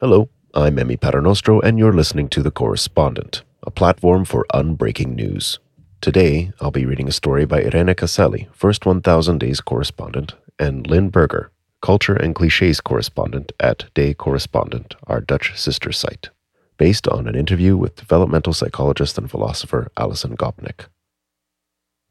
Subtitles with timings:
[0.00, 5.60] Hello, I'm Emi Paternostro, and you're listening to The Correspondent, a platform for unbreaking news.
[6.00, 11.10] Today, I'll be reading a story by Irene Caselli, first 1000 Days correspondent, and Lynn
[11.10, 16.30] Berger, culture and cliches correspondent at De Correspondent, our Dutch sister site,
[16.76, 20.86] based on an interview with developmental psychologist and philosopher Alison Gopnik.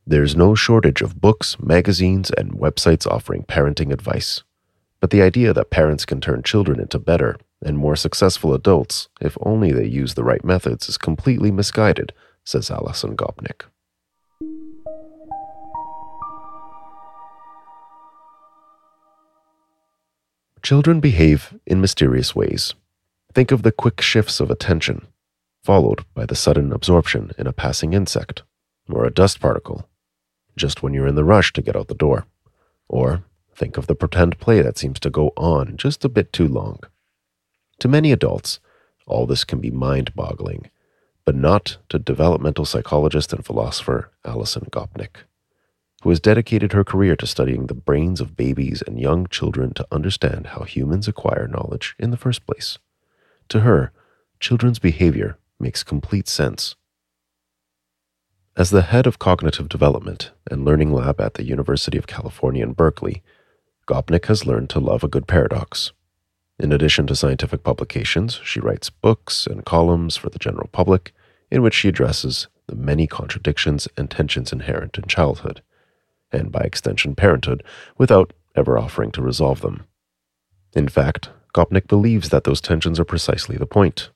[0.08, 4.42] There's no shortage of books, magazines, and websites offering parenting advice.
[5.02, 7.36] But the idea that parents can turn children into better
[7.66, 12.70] and more successful adults if only they use the right methods is completely misguided, says
[12.70, 13.64] Alison Gopnik.
[20.62, 22.74] Children behave in mysterious ways.
[23.34, 25.08] Think of the quick shifts of attention,
[25.62, 28.44] followed by the sudden absorption in a passing insect
[28.90, 29.90] or a dust particle,
[30.56, 32.28] just when you're in the rush to get out the door.
[32.88, 36.48] Or think of the pretend play that seems to go on just a bit too
[36.48, 36.80] long.
[37.80, 38.60] To many adults,
[39.06, 40.70] all this can be mind boggling,
[41.26, 45.26] but not to developmental psychologist and philosopher Alison Gopnik,
[46.04, 49.88] who has dedicated her career to studying the brains of babies and young children to
[49.92, 52.78] understand how humans acquire knowledge in the first place.
[53.50, 53.92] To her,
[54.40, 56.76] children's behavior makes complete sense.
[58.56, 62.74] As the head of cognitive development and learning lab at the University of California in
[62.74, 63.24] Berkeley,
[63.88, 65.92] Gopnik has learned to love a good paradox.
[66.60, 71.14] In addition to scientific publications, she writes books and columns for the general public
[71.50, 75.62] in which she addresses the many contradictions and tensions inherent in childhood,
[76.32, 77.64] and by extension, parenthood,
[77.98, 79.84] without ever offering to resolve them.
[80.74, 84.10] In fact, Gopnik believes that those tensions are precisely the point.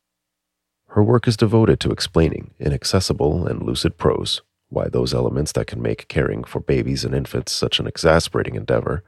[0.90, 5.68] Her work is devoted to explaining, in accessible and lucid prose, why those elements that
[5.68, 9.04] can make caring for babies and infants such an exasperating endeavor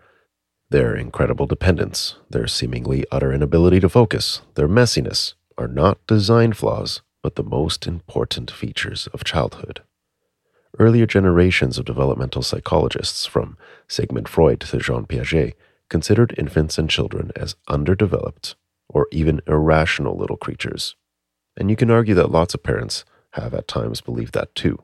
[0.71, 7.01] their incredible dependence, their seemingly utter inability to focus, their messiness are not design flaws,
[7.23, 9.81] but the most important features of childhood.
[10.77, 15.53] Earlier generations of developmental psychologists, from Sigmund Freud to Jean Piaget,
[15.89, 18.55] considered infants and children as underdeveloped
[18.87, 20.95] or even irrational little creatures.
[21.58, 24.83] And you can argue that lots of parents have at times believed that too.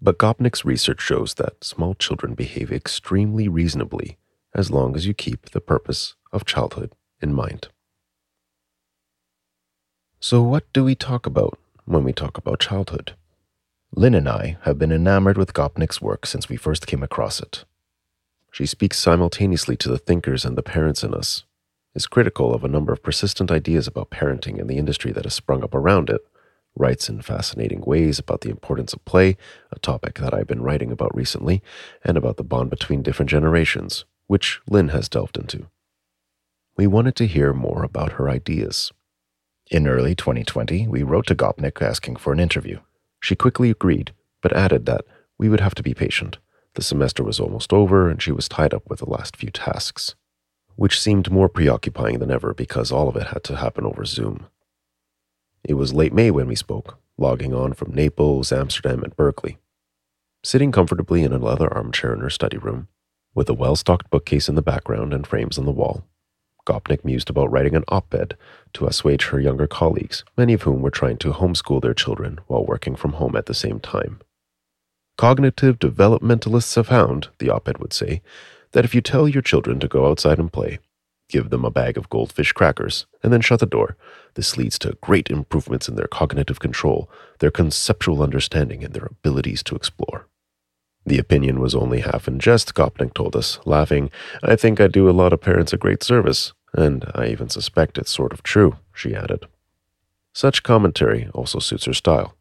[0.00, 4.16] But Gopnik's research shows that small children behave extremely reasonably
[4.56, 6.90] as long as you keep the purpose of childhood
[7.20, 7.68] in mind.
[10.18, 13.14] So, what do we talk about when we talk about childhood?
[13.94, 17.64] Lynn and I have been enamored with Gopnik's work since we first came across it.
[18.50, 21.44] She speaks simultaneously to the thinkers and the parents in us,
[21.94, 25.34] is critical of a number of persistent ideas about parenting and the industry that has
[25.34, 26.22] sprung up around it,
[26.74, 29.36] writes in fascinating ways about the importance of play,
[29.70, 31.62] a topic that I've been writing about recently,
[32.02, 35.66] and about the bond between different generations, which Lynn has delved into.
[36.76, 38.92] We wanted to hear more about her ideas.
[39.70, 42.80] In early 2020, we wrote to Gopnik asking for an interview.
[43.20, 45.04] She quickly agreed, but added that
[45.38, 46.38] we would have to be patient.
[46.74, 50.14] The semester was almost over, and she was tied up with the last few tasks,
[50.76, 54.46] which seemed more preoccupying than ever because all of it had to happen over Zoom.
[55.64, 59.58] It was late May when we spoke, logging on from Naples, Amsterdam, and Berkeley.
[60.44, 62.88] Sitting comfortably in a leather armchair in her study room,
[63.36, 66.04] with a well stocked bookcase in the background and frames on the wall.
[66.66, 68.36] Gopnik mused about writing an op ed
[68.72, 72.66] to assuage her younger colleagues, many of whom were trying to homeschool their children while
[72.66, 74.18] working from home at the same time.
[75.16, 78.20] Cognitive developmentalists have found, the op ed would say,
[78.72, 80.78] that if you tell your children to go outside and play,
[81.28, 83.96] give them a bag of goldfish crackers, and then shut the door,
[84.34, 89.62] this leads to great improvements in their cognitive control, their conceptual understanding, and their abilities
[89.62, 90.26] to explore.
[91.06, 94.10] The opinion was only half in jest, Gopnik told us, laughing.
[94.42, 97.96] I think I do a lot of parents a great service, and I even suspect
[97.96, 99.46] it's sort of true, she added.
[100.32, 102.34] Such commentary also suits her style.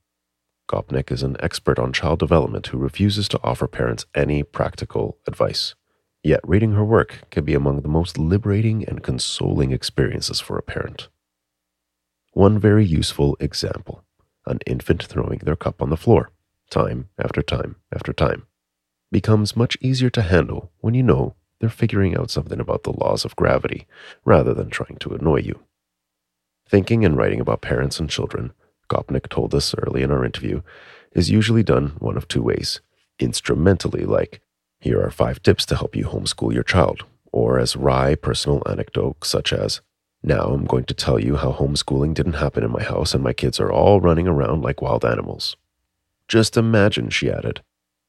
[0.68, 5.76] Gopnik is an expert on child development who refuses to offer parents any practical advice.
[6.24, 10.64] Yet reading her work can be among the most liberating and consoling experiences for a
[10.64, 11.08] parent.
[12.34, 14.04] One very useful example
[14.48, 16.32] an infant throwing their cup on the floor,
[16.70, 18.46] time after time after time
[19.16, 23.24] becomes much easier to handle when you know they're figuring out something about the laws
[23.24, 23.88] of gravity
[24.26, 25.58] rather than trying to annoy you.
[26.68, 28.52] Thinking and writing about parents and children,
[28.90, 30.64] Gopnik told us early in our interview,
[31.14, 32.82] is usually done one of two ways
[33.18, 34.42] instrumentally, like,
[34.82, 39.30] here are five tips to help you homeschool your child, or as wry personal anecdotes
[39.30, 39.80] such as,
[40.24, 43.32] now I'm going to tell you how homeschooling didn't happen in my house and my
[43.32, 45.56] kids are all running around like wild animals.
[46.28, 47.62] Just imagine, she added,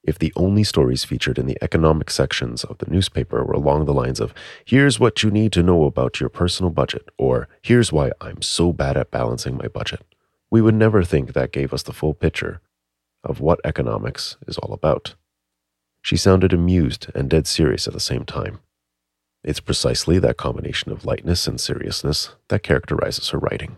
[0.06, 3.94] if the only stories featured in the economic sections of the newspaper were along the
[3.94, 4.32] lines of,
[4.64, 8.72] here's what you need to know about your personal budget, or here's why I'm so
[8.72, 10.02] bad at balancing my budget,
[10.50, 12.60] we would never think that gave us the full picture
[13.24, 15.16] of what economics is all about.
[16.02, 18.60] She sounded amused and dead serious at the same time.
[19.42, 23.76] It's precisely that combination of lightness and seriousness that characterizes her writing.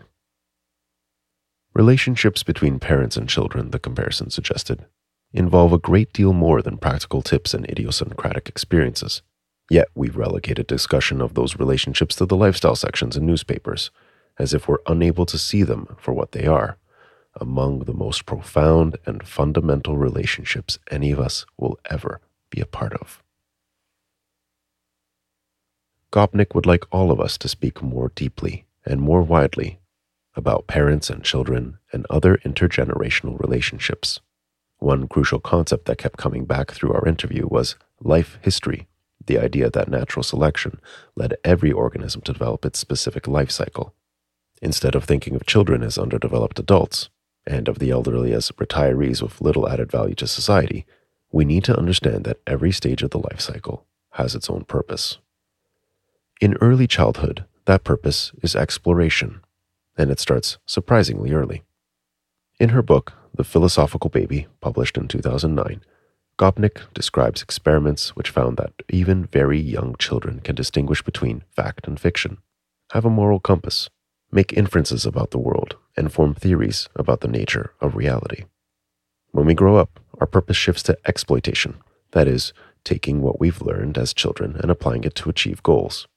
[1.74, 4.86] Relationships between parents and children, the comparison suggested,
[5.32, 9.22] involve a great deal more than practical tips and idiosyncratic experiences.
[9.70, 13.90] Yet we've relegated discussion of those relationships to the lifestyle sections in newspapers,
[14.38, 16.78] as if we're unable to see them for what they are
[17.40, 22.20] among the most profound and fundamental relationships any of us will ever
[22.50, 23.22] be a part of.
[26.10, 29.78] Gopnik would like all of us to speak more deeply and more widely
[30.34, 34.20] about parents and children and other intergenerational relationships.
[34.78, 38.86] One crucial concept that kept coming back through our interview was life history,
[39.26, 40.80] the idea that natural selection
[41.16, 43.94] led every organism to develop its specific life cycle.
[44.62, 47.10] Instead of thinking of children as underdeveloped adults,
[47.46, 50.84] and of the elderly as retirees with little added value to society,
[51.32, 55.18] we need to understand that every stage of the life cycle has its own purpose.
[56.40, 59.40] In early childhood, that purpose is exploration,
[59.96, 61.64] and it starts surprisingly early.
[62.60, 65.82] In her book, The Philosophical Baby, published in 2009,
[66.40, 72.00] Gopnik describes experiments which found that even very young children can distinguish between fact and
[72.00, 72.38] fiction,
[72.92, 73.88] have a moral compass,
[74.32, 78.46] make inferences about the world, and form theories about the nature of reality.
[79.30, 81.78] When we grow up, our purpose shifts to exploitation,
[82.10, 82.52] that is,
[82.82, 86.08] taking what we've learned as children and applying it to achieve goals.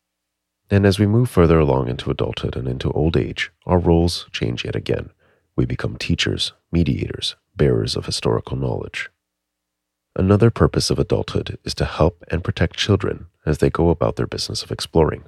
[0.71, 4.65] And as we move further along into adulthood and into old age, our roles change
[4.65, 5.11] yet again.
[5.55, 9.09] We become teachers, mediators, bearers of historical knowledge.
[10.15, 14.27] Another purpose of adulthood is to help and protect children as they go about their
[14.27, 15.23] business of exploring.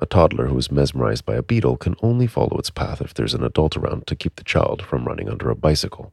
[0.00, 3.34] A toddler who is mesmerized by a beetle can only follow its path if there's
[3.34, 6.12] an adult around to keep the child from running under a bicycle.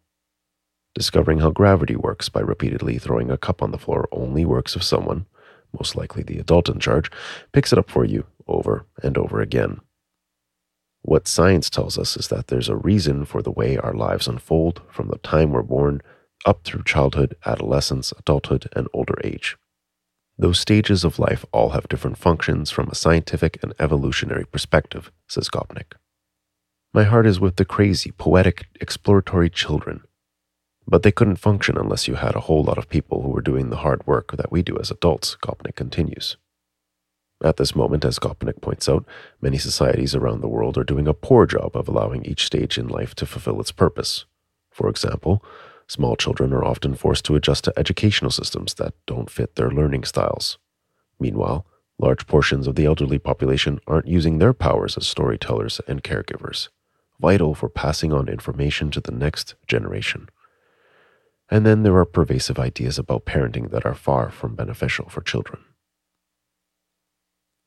[0.94, 4.84] Discovering how gravity works by repeatedly throwing a cup on the floor only works if
[4.84, 5.26] someone,
[5.78, 7.12] most likely the adult in charge,
[7.52, 9.82] picks it up for you over and over again.
[11.08, 14.82] What science tells us is that there's a reason for the way our lives unfold
[14.90, 16.02] from the time we're born
[16.48, 19.56] up through childhood, adolescence, adulthood, and older age.
[20.36, 25.48] Those stages of life all have different functions from a scientific and evolutionary perspective, says
[25.48, 25.94] Gopnik.
[26.92, 30.02] My heart is with the crazy, poetic, exploratory children.
[30.88, 33.70] But they couldn't function unless you had a whole lot of people who were doing
[33.70, 36.36] the hard work that we do as adults, Gopnik continues.
[37.44, 39.06] At this moment, as Gopnik points out,
[39.42, 42.88] many societies around the world are doing a poor job of allowing each stage in
[42.88, 44.26] life to fulfill its purpose.
[44.72, 45.44] For example,
[45.88, 50.04] Small children are often forced to adjust to educational systems that don't fit their learning
[50.04, 50.58] styles.
[51.20, 51.66] Meanwhile,
[52.00, 56.70] large portions of the elderly population aren't using their powers as storytellers and caregivers,
[57.20, 60.28] vital for passing on information to the next generation.
[61.50, 65.64] And then there are pervasive ideas about parenting that are far from beneficial for children.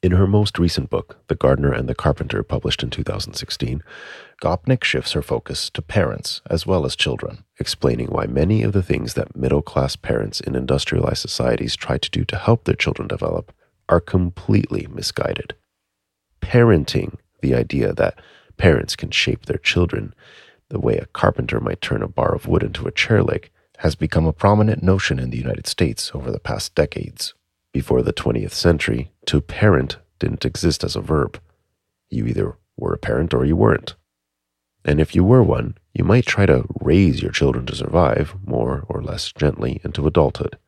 [0.01, 3.83] In her most recent book, The Gardener and the Carpenter, published in 2016,
[4.41, 8.83] Gopnik shifts her focus to parents as well as children, explaining why many of the
[8.83, 13.09] things that middle class parents in industrialized societies try to do to help their children
[13.09, 13.53] develop
[13.89, 15.55] are completely misguided.
[16.41, 18.21] Parenting, the idea that
[18.57, 20.15] parents can shape their children
[20.69, 23.97] the way a carpenter might turn a bar of wood into a chair leg, has
[23.97, 27.35] become a prominent notion in the United States over the past decades.
[27.79, 31.41] Before the 20th century, to parent didn't exist as a verb.
[32.11, 33.95] You either were a parent or you weren't.
[34.85, 38.85] And if you were one, you might try to raise your children to survive, more
[38.89, 40.59] or less gently, into adulthood.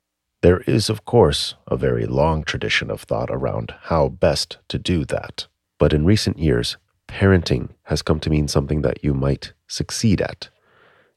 [0.43, 5.05] There is, of course, a very long tradition of thought around how best to do
[5.07, 5.49] that.
[5.81, 6.76] But in recent years,
[7.09, 10.49] parenting has come to mean something that you might succeed at,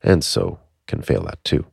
[0.01, 1.67] and so can fail at too.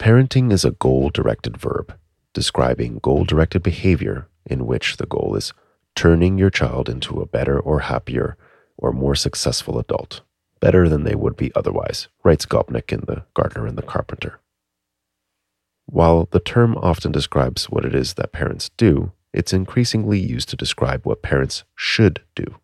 [0.00, 1.96] Parenting is a goal directed verb
[2.36, 5.54] describing goal directed behavior in which the goal is
[5.94, 8.36] turning your child into a better or happier
[8.76, 10.20] or more successful adult,
[10.60, 14.38] better than they would be otherwise, writes Gopnik in The Gardener and the Carpenter.
[15.86, 20.56] While the term often describes what it is that parents do, it's increasingly used to
[20.56, 22.56] describe what parents should do.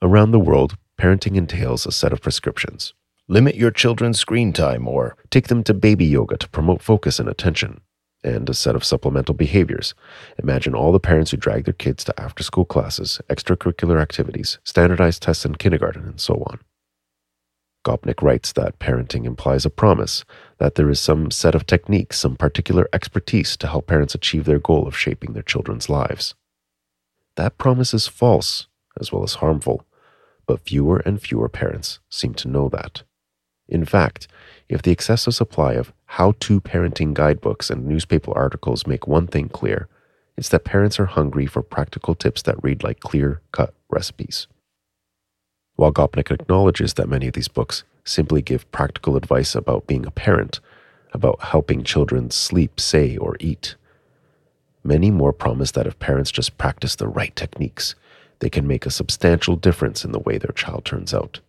[0.00, 2.94] Around the world, parenting entails a set of prescriptions.
[3.26, 7.28] Limit your children's screen time or take them to baby yoga to promote focus and
[7.28, 7.80] attention
[8.26, 9.94] and a set of supplemental behaviors.
[10.42, 15.22] Imagine all the parents who drag their kids to after school classes, extracurricular activities, standardized
[15.22, 16.58] tests in kindergarten, and so on.
[17.86, 20.24] Gopnik writes that parenting implies a promise
[20.58, 24.58] that there is some set of techniques, some particular expertise to help parents achieve their
[24.58, 26.34] goal of shaping their children's lives.
[27.36, 28.66] That promise is false
[28.98, 29.86] as well as harmful,
[30.46, 33.04] but fewer and fewer parents seem to know that.
[33.68, 34.28] In fact,
[34.68, 39.48] if the excessive supply of how to parenting guidebooks and newspaper articles make one thing
[39.48, 39.88] clear,
[40.36, 44.46] it's that parents are hungry for practical tips that read like clear cut recipes.
[45.76, 50.10] While Gopnik acknowledges that many of these books simply give practical advice about being a
[50.10, 50.60] parent,
[51.12, 53.74] about helping children sleep, say, or eat,
[54.84, 57.94] many more promise that if parents just practice the right techniques,
[58.38, 61.40] they can make a substantial difference in the way their child turns out.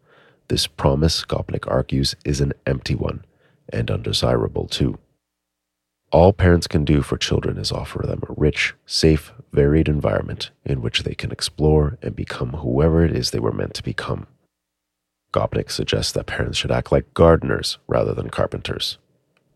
[0.49, 3.25] This promise, Gopnik argues, is an empty one
[3.69, 4.97] and undesirable too.
[6.09, 10.81] All parents can do for children is offer them a rich, safe, varied environment in
[10.81, 14.25] which they can explore and become whoever it is they were meant to become.
[15.33, 18.97] Gopnik suggests that parents should act like gardeners rather than carpenters.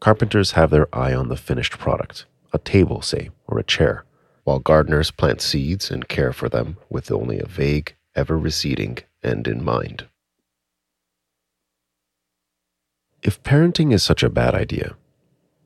[0.02, 4.04] Carpenters have their eye on the finished product, a table, say, or a chair,
[4.44, 9.48] while gardeners plant seeds and care for them with only a vague, ever receding end
[9.48, 10.08] in mind.
[13.24, 14.96] If parenting is such a bad idea,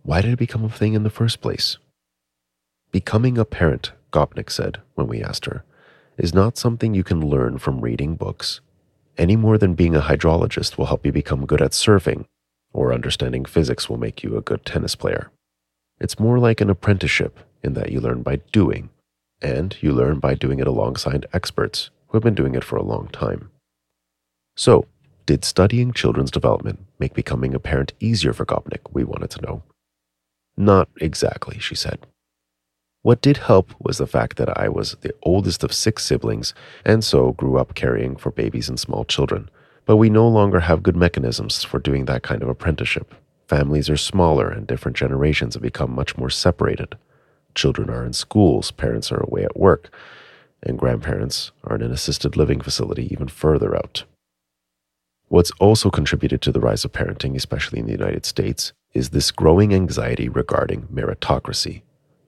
[0.03, 1.77] why did it become a thing in the first place?
[2.91, 5.63] Becoming a parent, Gopnik said when we asked her,
[6.17, 8.59] is not something you can learn from reading books,
[9.17, 12.25] any more than being a hydrologist will help you become good at surfing,
[12.74, 15.31] or understanding physics will make you a good tennis player.
[16.01, 18.89] It's more like an apprenticeship in that you learn by doing,
[19.41, 22.83] and you learn by doing it alongside experts who have been doing it for a
[22.83, 23.50] long time.
[24.57, 24.88] So,
[25.25, 28.82] did studying children's development make becoming a parent easier for Gopnik?
[28.91, 29.63] We wanted to know.
[30.58, 32.05] Not exactly, she said.
[33.01, 36.53] What did help was the fact that I was the oldest of six siblings
[36.84, 39.50] and so grew up caring for babies and small children.
[39.86, 43.13] But we no longer have good mechanisms for doing that kind of apprenticeship.
[43.48, 46.98] Families are smaller and different generations have become much more separated.
[47.53, 49.94] Children are in schools, parents are away at work,
[50.63, 54.03] and grandparents are in an assisted living facility even further out.
[55.27, 59.32] What's also contributed to the rise of parenting, especially in the United States, is this
[59.32, 61.82] growing anxiety regarding meritocracy.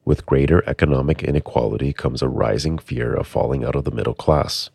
[0.04, 4.72] With greater economic inequality comes a rising fear of falling out of the middle class.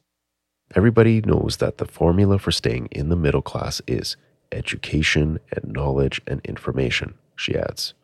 [0.75, 4.17] Everybody knows that the formula for staying in the middle class is
[4.52, 7.95] education and knowledge and information, she adds.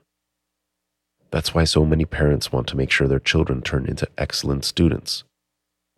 [1.31, 5.25] That's why so many parents want to make sure their children turn into excellent students.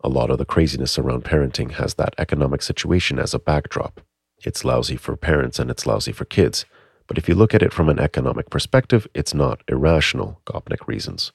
[0.03, 4.01] A lot of the craziness around parenting has that economic situation as a backdrop.
[4.43, 6.65] It's lousy for parents and it's lousy for kids,
[7.07, 11.31] but if you look at it from an economic perspective, it's not irrational, Gopnik reasons.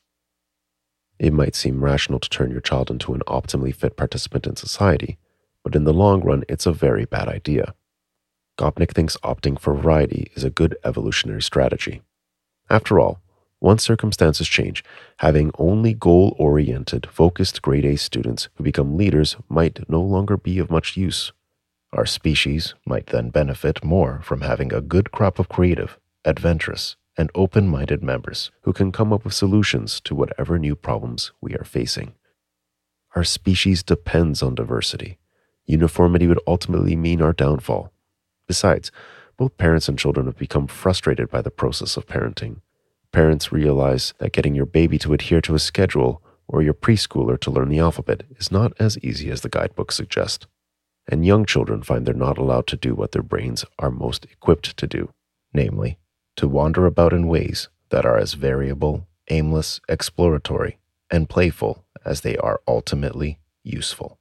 [1.18, 5.18] It might seem rational to turn your child into an optimally fit participant in society,
[5.62, 7.74] but in the long run, it's a very bad idea.
[8.58, 12.02] Gopnik thinks opting for variety is a good evolutionary strategy.
[12.68, 13.20] After all,
[13.60, 14.84] once circumstances change,
[15.18, 20.58] having only goal oriented, focused grade A students who become leaders might no longer be
[20.58, 21.32] of much use.
[21.96, 27.30] Our species might then benefit more from having a good crop of creative, adventurous, and
[27.34, 31.64] open minded members who can come up with solutions to whatever new problems we are
[31.64, 32.12] facing.
[33.14, 35.16] Our species depends on diversity.
[35.64, 37.90] Uniformity would ultimately mean our downfall.
[38.46, 38.92] Besides,
[39.38, 42.60] both parents and children have become frustrated by the process of parenting.
[43.10, 47.50] Parents realize that getting your baby to adhere to a schedule or your preschooler to
[47.50, 50.46] learn the alphabet is not as easy as the guidebooks suggest
[51.08, 54.76] and young children find they're not allowed to do what their brains are most equipped
[54.76, 55.10] to do,
[55.52, 55.98] namely,
[56.36, 60.78] to wander about in ways that are as variable, aimless, exploratory,
[61.10, 64.18] and playful as they are ultimately useful.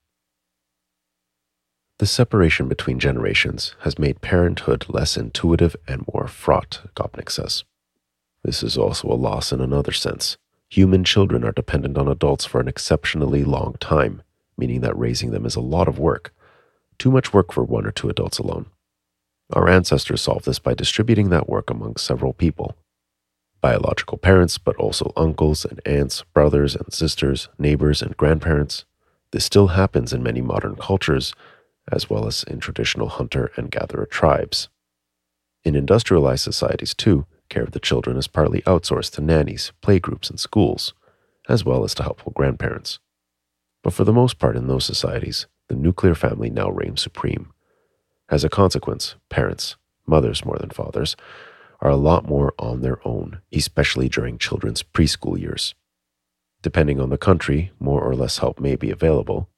[1.97, 7.63] The separation between generations has made parenthood less intuitive and more fraught, Gopnik says.
[8.43, 10.37] This is also a loss in another sense.
[10.69, 14.23] Human children are dependent on adults for an exceptionally long time,
[14.57, 16.33] meaning that raising them is a lot of work
[16.97, 18.67] too much work for one or two adults alone.
[19.53, 22.75] Our ancestors solved this by distributing that work among several people
[23.61, 28.85] biological parents, but also uncles and aunts, brothers and sisters, neighbors and grandparents.
[29.31, 31.33] This still happens in many modern cultures,
[31.91, 34.69] as well as in traditional hunter and gatherer tribes.
[35.63, 40.39] In industrialized societies, too, care of the children is partly outsourced to nannies, playgroups, and
[40.39, 40.93] schools,
[41.49, 42.99] as well as to helpful grandparents.
[43.83, 47.51] But for the most part, in those societies, the nuclear family now reigns supreme.
[48.29, 51.15] As a consequence, parents, mothers more than fathers,
[51.81, 55.75] are a lot more on their own, especially during children's preschool years.
[56.61, 59.49] Depending on the country, more or less help may be available,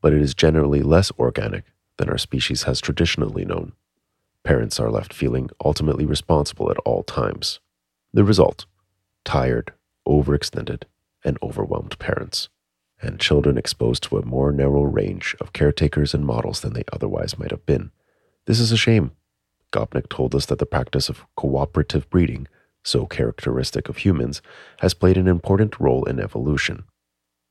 [0.00, 1.64] but it is generally less organic
[1.98, 3.72] than our species has traditionally known.
[4.44, 7.60] Parents are left feeling ultimately responsible at all times.
[8.12, 8.66] The result
[9.24, 9.72] tired,
[10.06, 10.84] overextended,
[11.24, 12.48] and overwhelmed parents,
[13.00, 17.38] and children exposed to a more narrow range of caretakers and models than they otherwise
[17.38, 17.90] might have been.
[18.46, 19.12] This is a shame.
[19.72, 22.48] Gopnik told us that the practice of cooperative breeding,
[22.84, 24.40] so characteristic of humans,
[24.78, 26.84] has played an important role in evolution.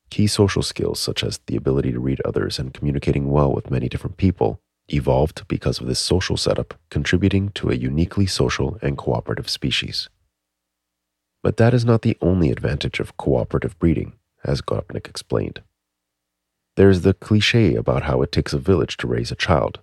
[0.09, 3.89] Key social skills, such as the ability to read others and communicating well with many
[3.89, 9.49] different people, evolved because of this social setup, contributing to a uniquely social and cooperative
[9.49, 10.09] species.
[11.43, 14.13] But that is not the only advantage of cooperative breeding,
[14.45, 15.61] as Gopnik explained.
[16.75, 19.79] There's the cliche about how it takes a village to raise a child,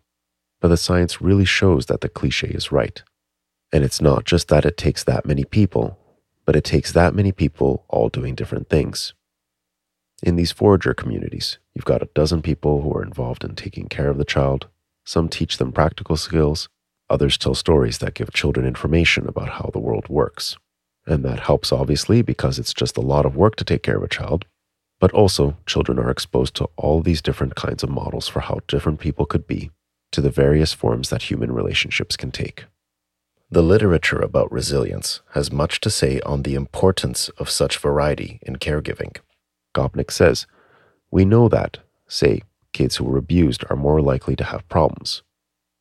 [0.61, 3.03] but the science really shows that the cliche is right.
[3.73, 5.99] And it's not just that it takes that many people,
[6.45, 9.15] but it takes that many people all doing different things.
[10.23, 14.09] In these forager communities, you've got a dozen people who are involved in taking care
[14.09, 14.69] of the child,
[15.05, 16.69] some teach them practical skills,
[17.11, 20.57] others tell stories that give children information about how the world works.
[21.07, 24.05] And that helps, obviously, because it's just a lot of work to take care of
[24.05, 24.45] a child.
[25.03, 29.01] But also, children are exposed to all these different kinds of models for how different
[29.01, 29.73] people could be,
[30.13, 32.67] to the various forms that human relationships can take.
[33.51, 38.59] The literature about resilience has much to say on the importance of such variety in
[38.59, 39.17] caregiving.
[39.75, 40.47] Gopnik says,
[41.11, 42.43] We know that, say,
[42.73, 45.25] kids who were abused are more likely to have problems.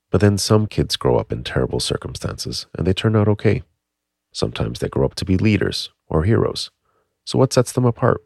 [0.09, 3.61] But then some kids grow up in terrible circumstances and they turn out okay.
[4.33, 6.71] Sometimes they grow up to be leaders or heroes.
[7.23, 8.23] So, what sets them apart?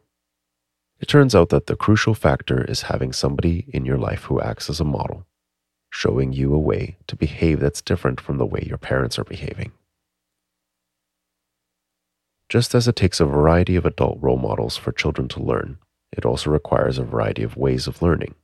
[0.98, 4.70] It turns out that the crucial factor is having somebody in your life who acts
[4.70, 5.26] as a model,
[5.90, 9.72] showing you a way to behave that's different from the way your parents are behaving.
[12.48, 15.78] Just as it takes a variety of adult role models for children to learn,
[16.12, 18.34] it also requires a variety of ways of learning.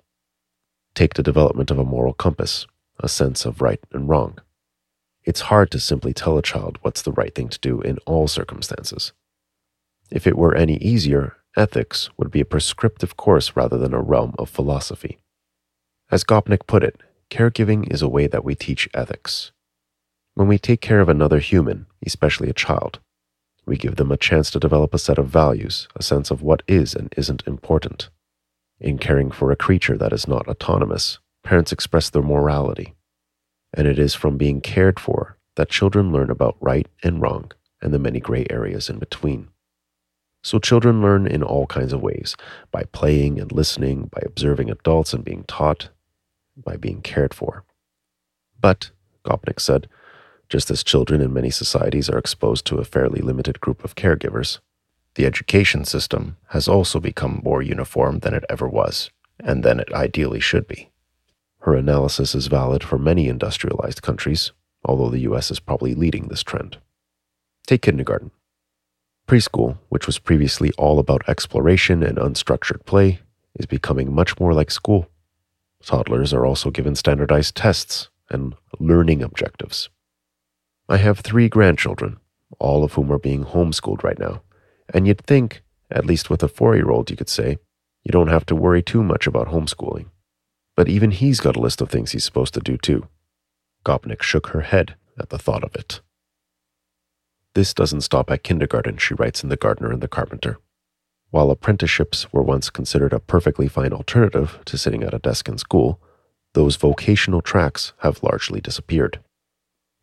[0.94, 2.66] Take the development of a moral compass,
[3.00, 4.38] a sense of right and wrong.
[5.24, 8.26] It's hard to simply tell a child what's the right thing to do in all
[8.26, 9.12] circumstances.
[10.10, 14.34] If it were any easier, ethics would be a prescriptive course rather than a realm
[14.38, 15.18] of philosophy.
[16.10, 19.52] As Gopnik put it, caregiving is a way that we teach ethics.
[20.34, 23.00] When we take care of another human, especially a child,
[23.66, 26.62] we give them a chance to develop a set of values, a sense of what
[26.66, 28.10] is and isn't important.
[28.80, 32.94] In caring for a creature that is not autonomous, parents express their morality.
[33.72, 37.92] And it is from being cared for that children learn about right and wrong and
[37.92, 39.48] the many gray areas in between.
[40.42, 42.36] So children learn in all kinds of ways
[42.70, 45.88] by playing and listening, by observing adults and being taught,
[46.56, 47.64] by being cared for.
[48.60, 48.90] But,
[49.24, 49.88] Gopnik said,
[50.48, 54.58] just as children in many societies are exposed to a fairly limited group of caregivers,
[55.14, 59.92] the education system has also become more uniform than it ever was, and than it
[59.92, 60.90] ideally should be.
[61.60, 64.52] Her analysis is valid for many industrialized countries,
[64.84, 66.78] although the US is probably leading this trend.
[67.66, 68.32] Take kindergarten.
[69.32, 73.20] Preschool, which was previously all about exploration and unstructured play,
[73.58, 75.08] is becoming much more like school.
[75.82, 79.88] Toddlers are also given standardized tests and learning objectives.
[80.86, 82.18] I have three grandchildren,
[82.58, 84.42] all of whom are being homeschooled right now,
[84.92, 87.56] and you'd think, at least with a four year old, you could say,
[88.04, 90.10] you don't have to worry too much about homeschooling.
[90.76, 93.08] But even he's got a list of things he's supposed to do too.
[93.82, 96.02] Gopnik shook her head at the thought of it.
[97.54, 100.58] This doesn't stop at kindergarten, she writes in The Gardener and the Carpenter.
[101.30, 105.58] While apprenticeships were once considered a perfectly fine alternative to sitting at a desk in
[105.58, 106.00] school,
[106.54, 109.20] those vocational tracks have largely disappeared.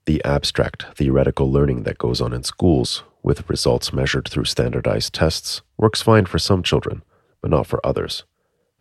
[0.06, 5.62] The abstract, theoretical learning that goes on in schools with results measured through standardized tests,
[5.78, 7.04] works fine for some children,
[7.42, 8.24] but not for others.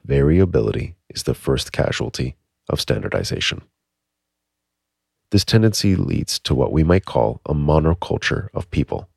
[0.04, 2.36] Variability is the first casualty
[2.68, 3.62] of standardization.
[5.30, 9.08] This tendency leads to what we might call a monoculture of people.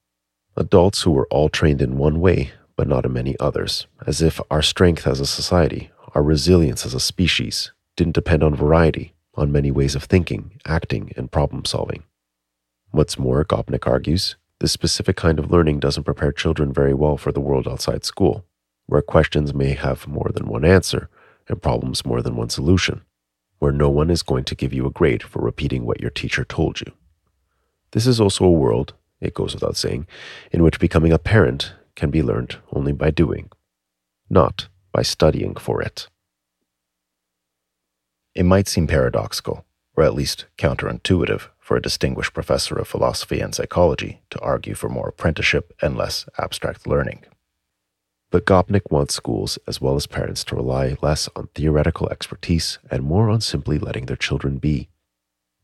[0.57, 4.41] Adults who were all trained in one way, but not in many others, as if
[4.51, 9.53] our strength as a society, our resilience as a species, didn't depend on variety, on
[9.53, 12.03] many ways of thinking, acting, and problem solving.
[12.89, 17.31] What's more, Gopnik argues, this specific kind of learning doesn't prepare children very well for
[17.31, 18.43] the world outside school,
[18.85, 21.07] where questions may have more than one answer
[21.47, 23.01] and problems more than one solution,
[23.61, 26.43] where no one is going to give you a grade for repeating what your teacher
[26.43, 26.91] told you.
[27.91, 30.07] This is also a world, it goes without saying,
[30.51, 33.51] in which becoming a parent can be learned only by doing,
[34.31, 36.07] not by studying for it.
[38.33, 39.63] It might seem paradoxical,
[39.95, 44.89] or at least counterintuitive, for a distinguished professor of philosophy and psychology to argue for
[44.89, 47.25] more apprenticeship and less abstract learning.
[48.31, 53.03] But Gopnik wants schools as well as parents to rely less on theoretical expertise and
[53.03, 54.87] more on simply letting their children be.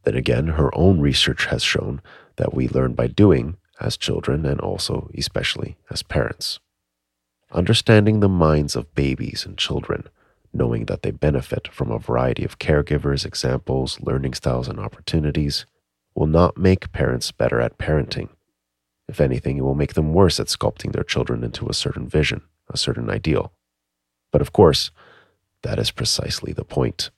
[0.03, 2.01] Then again, her own research has shown
[2.35, 6.59] that we learn by doing as children and also, especially, as parents.
[7.53, 10.03] Understanding the minds of babies and children,
[10.51, 15.65] knowing that they benefit from a variety of caregivers, examples, learning styles, and opportunities,
[16.15, 18.27] will not make parents better at parenting.
[19.07, 22.41] If anything, it will make them worse at sculpting their children into a certain vision,
[22.69, 23.53] a certain ideal.
[24.31, 24.91] But of course,
[25.63, 27.09] that is precisely the point.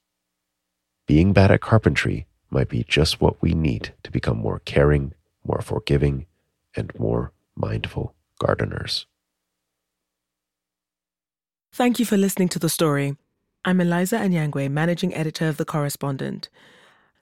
[1.08, 5.62] Being bad at carpentry might be just what we need to become more caring, more
[5.62, 6.26] forgiving,
[6.76, 9.06] and more mindful gardeners.
[11.74, 13.16] Thank you for listening to the story.
[13.66, 16.50] I'm Eliza Anyangwe, managing editor of The Correspondent.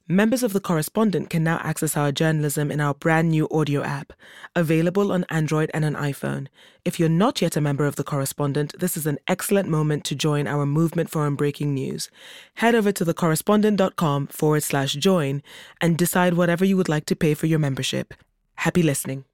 [0.09, 4.13] Members of The Correspondent can now access our journalism in our brand new audio app,
[4.55, 6.47] available on Android and an iPhone.
[6.85, 10.15] If you're not yet a member of The Correspondent, this is an excellent moment to
[10.15, 12.09] join our movement for unbreaking news.
[12.53, 15.43] Head over to thecorrespondent.com forward slash join
[15.81, 18.13] and decide whatever you would like to pay for your membership.
[18.55, 19.25] Happy listening.